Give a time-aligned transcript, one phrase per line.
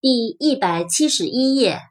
[0.00, 1.82] 第一百七十一页。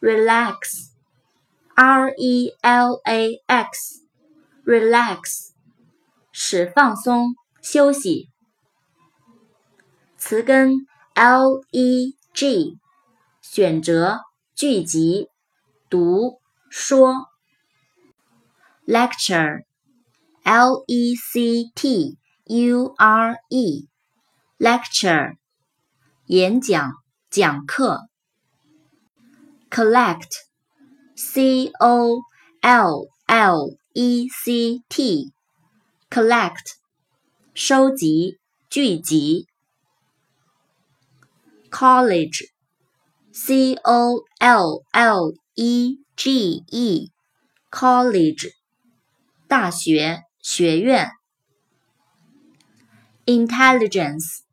[0.00, 5.50] Relax，R E L A X，relax，
[6.32, 8.28] 使放松、休息。
[10.16, 12.76] 词根 L E G，
[13.40, 14.22] 选择
[14.56, 15.28] 聚集
[15.88, 17.28] 读说。
[18.84, 25.36] Lecture，L E C T U R E，lecture。
[26.26, 26.92] 演讲、
[27.30, 28.08] 讲课。
[29.70, 32.20] collect，c o
[32.60, 36.72] l l e c t，collect，
[37.54, 39.46] 收集、聚集。
[41.70, 48.50] college，c o l l e g e，college，
[49.46, 51.12] 大学、学院。
[53.26, 54.45] intelligence。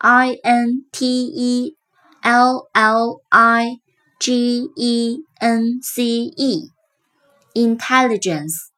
[0.00, 1.76] I N T E
[2.22, 3.78] L L I
[4.18, 8.70] G E N C E，intelligence，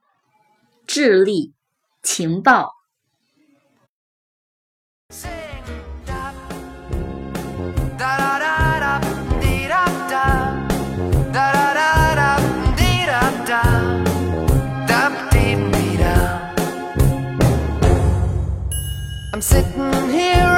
[0.87, 1.53] 智力、
[2.03, 2.73] 情报。
[19.33, 20.58] I'm sitting here,